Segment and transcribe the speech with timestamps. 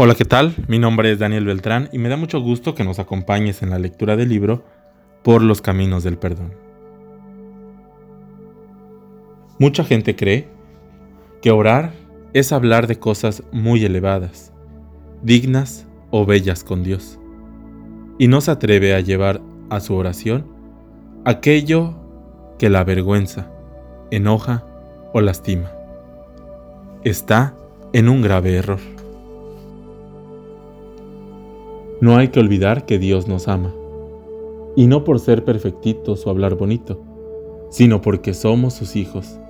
[0.00, 0.54] Hola, ¿qué tal?
[0.68, 3.80] Mi nombre es Daniel Beltrán y me da mucho gusto que nos acompañes en la
[3.80, 4.62] lectura del libro
[5.24, 6.54] Por los Caminos del Perdón.
[9.58, 10.46] Mucha gente cree
[11.42, 11.94] que orar
[12.32, 14.52] es hablar de cosas muy elevadas,
[15.24, 17.18] dignas o bellas con Dios,
[18.20, 20.46] y no se atreve a llevar a su oración
[21.24, 21.96] aquello
[22.56, 23.50] que la avergüenza,
[24.12, 24.64] enoja
[25.12, 25.72] o lastima.
[27.02, 27.56] Está
[27.92, 28.97] en un grave error.
[32.00, 33.72] No hay que olvidar que Dios nos ama,
[34.76, 37.00] y no por ser perfectitos o hablar bonito,
[37.70, 39.40] sino porque somos sus hijos,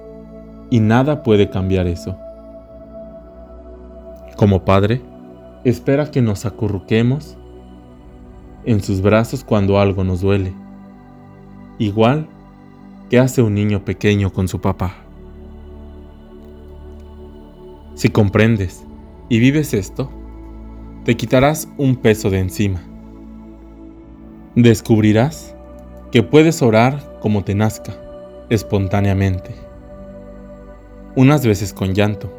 [0.70, 2.16] y nada puede cambiar eso.
[4.36, 5.02] Como Padre,
[5.64, 7.36] espera que nos acurruquemos
[8.64, 10.54] en sus brazos cuando algo nos duele,
[11.78, 12.28] igual
[13.10, 14.94] que hace un niño pequeño con su papá.
[17.94, 18.86] Si comprendes
[19.28, 20.10] y vives esto,
[21.08, 22.82] te quitarás un peso de encima.
[24.54, 25.56] Descubrirás
[26.12, 27.98] que puedes orar como te nazca,
[28.50, 29.54] espontáneamente.
[31.16, 32.30] Unas veces con llanto,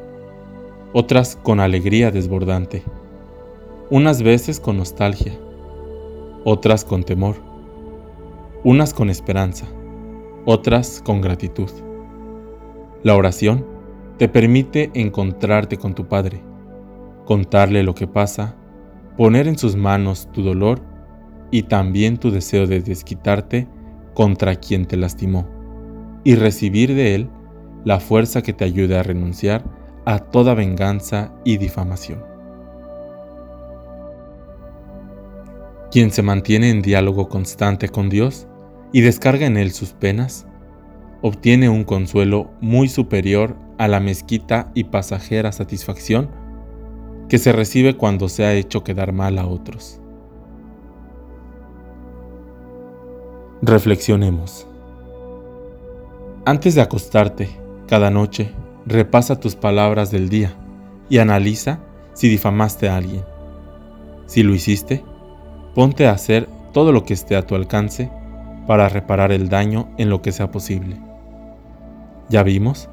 [0.93, 2.83] otras con alegría desbordante,
[3.89, 5.33] unas veces con nostalgia,
[6.43, 7.37] otras con temor,
[8.63, 9.65] unas con esperanza,
[10.45, 11.71] otras con gratitud.
[13.01, 13.65] La oración
[14.19, 16.43] te permite encontrarte con tu Padre,
[17.25, 18.57] contarle lo que pasa
[19.19, 20.79] poner en sus manos tu dolor
[21.51, 23.67] y también tu deseo de desquitarte
[24.13, 25.45] contra quien te lastimó,
[26.23, 27.29] y recibir de él
[27.83, 29.65] la fuerza que te ayude a renunciar
[30.05, 32.23] a toda venganza y difamación.
[35.91, 38.47] Quien se mantiene en diálogo constante con Dios
[38.93, 40.47] y descarga en él sus penas,
[41.21, 46.38] obtiene un consuelo muy superior a la mezquita y pasajera satisfacción
[47.29, 50.01] que se recibe cuando se ha hecho quedar mal a otros.
[53.61, 54.67] Reflexionemos.
[56.45, 57.49] Antes de acostarte,
[57.87, 58.51] cada noche,
[58.85, 60.55] repasa tus palabras del día
[61.07, 61.79] y analiza
[62.13, 63.23] si difamaste a alguien.
[64.25, 65.03] Si lo hiciste,
[65.75, 68.11] ponte a hacer todo lo que esté a tu alcance
[68.65, 70.99] para reparar el daño en lo que sea posible.
[72.29, 72.89] Ya vimos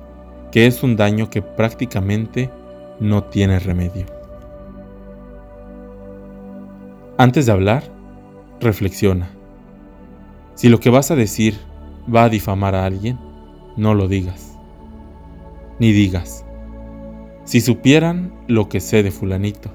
[0.51, 2.51] que es un daño que prácticamente
[3.01, 4.16] no tiene remedio.
[7.19, 7.83] Antes de hablar,
[8.61, 9.31] reflexiona.
[10.55, 11.59] Si lo que vas a decir
[12.15, 13.19] va a difamar a alguien,
[13.75, 14.59] no lo digas.
[15.79, 16.45] Ni digas,
[17.45, 19.71] si supieran lo que sé de fulanito.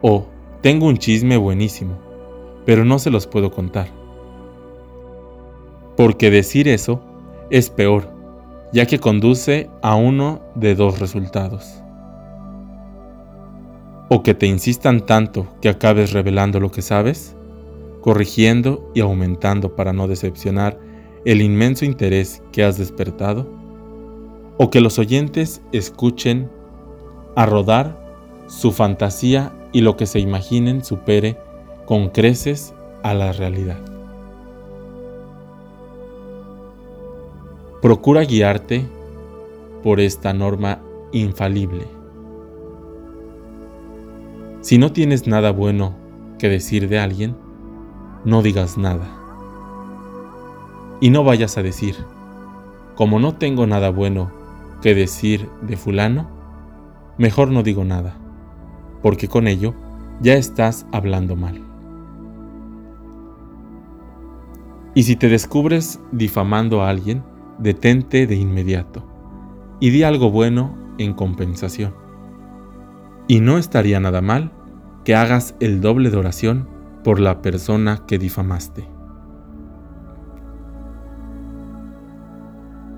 [0.00, 0.26] O
[0.62, 1.98] tengo un chisme buenísimo,
[2.64, 3.88] pero no se los puedo contar.
[5.98, 7.02] Porque decir eso
[7.50, 8.10] es peor,
[8.72, 11.82] ya que conduce a uno de dos resultados
[14.08, 17.36] o que te insistan tanto que acabes revelando lo que sabes,
[18.00, 20.78] corrigiendo y aumentando para no decepcionar
[21.24, 23.46] el inmenso interés que has despertado,
[24.56, 26.50] o que los oyentes escuchen
[27.36, 27.96] a rodar
[28.48, 31.36] su fantasía y lo que se imaginen supere
[31.84, 33.78] con creces a la realidad.
[37.82, 38.86] Procura guiarte
[39.84, 40.80] por esta norma
[41.12, 41.97] infalible
[44.68, 45.94] si no tienes nada bueno
[46.38, 47.34] que decir de alguien,
[48.26, 49.08] no digas nada.
[51.00, 51.96] Y no vayas a decir,
[52.94, 54.30] como no tengo nada bueno
[54.82, 56.28] que decir de fulano,
[57.16, 58.18] mejor no digo nada,
[59.00, 59.72] porque con ello
[60.20, 61.62] ya estás hablando mal.
[64.92, 67.22] Y si te descubres difamando a alguien,
[67.58, 69.02] detente de inmediato
[69.80, 71.94] y di algo bueno en compensación.
[73.28, 74.52] Y no estaría nada mal
[75.08, 76.68] que hagas el doble de oración
[77.02, 78.86] por la persona que difamaste.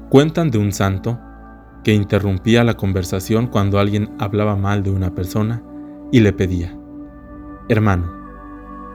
[0.08, 1.20] Cuentan de un santo
[1.84, 5.62] que interrumpía la conversación cuando alguien hablaba mal de una persona
[6.10, 6.76] y le pedía,
[7.68, 8.12] hermano,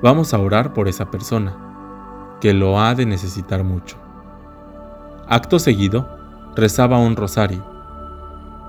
[0.04, 3.95] vamos a orar por esa persona, que lo ha de necesitar mucho.
[5.30, 6.19] Acto seguido,
[6.57, 7.66] rezaba un rosario.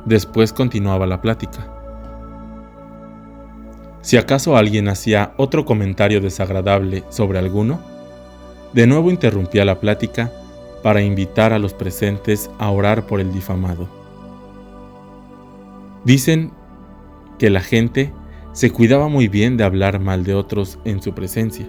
[0.04, 1.75] Después continuaba la plática.
[4.06, 7.80] Si acaso alguien hacía otro comentario desagradable sobre alguno,
[8.72, 10.30] de nuevo interrumpía la plática
[10.84, 13.88] para invitar a los presentes a orar por el difamado.
[16.04, 16.52] Dicen
[17.40, 18.12] que la gente
[18.52, 21.66] se cuidaba muy bien de hablar mal de otros en su presencia,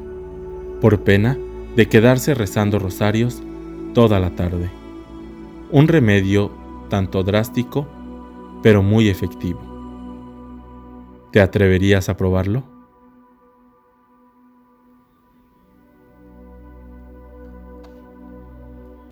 [0.79, 1.39] por pena
[1.75, 3.41] de quedarse rezando rosarios
[3.95, 4.69] toda la tarde.
[5.71, 6.51] Un remedio
[6.87, 7.87] tanto drástico,
[8.61, 9.66] pero muy efectivo.
[11.31, 12.76] ¿Te atreverías a probarlo?